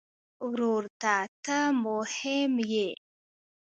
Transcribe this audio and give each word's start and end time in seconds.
ورور 0.49 0.83
ته 1.01 1.15
ته 1.45 1.57
مهم 1.83 2.53
یې. 2.73 2.89